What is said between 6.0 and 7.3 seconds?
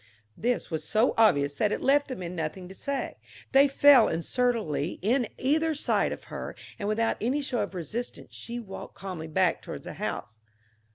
of her, and without